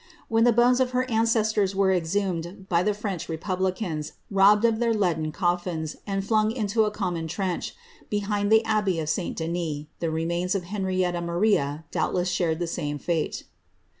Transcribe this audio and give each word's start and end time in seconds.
When 0.29 0.45
the 0.45 0.51
nes 0.51 0.79
of 0.79 0.93
her 0.97 1.05
ancestors 1.11 1.75
were 1.75 1.93
exhumed 1.93 2.65
by 2.67 2.81
the 2.81 2.95
French 2.95 3.29
republicans, 3.29 4.13
robbed 4.31 4.63
their 4.63 4.95
leaden 4.95 5.31
coffins, 5.31 5.95
and 6.07 6.25
flung 6.25 6.49
into 6.49 6.85
a 6.85 6.89
common 6.89 7.27
trench, 7.27 7.75
behind 8.09 8.51
the 8.51 8.63
bey 8.67 8.97
of 8.99 9.09
St. 9.09 9.37
Denis, 9.37 9.85
the 9.99 10.09
remains 10.09 10.55
of 10.55 10.63
Henrietta 10.63 11.21
Maria 11.21 11.85
doubtless 11.91 12.29
shared 12.29 12.57
the 12.57 12.79
ie 12.81 12.97
fate. 12.97 13.43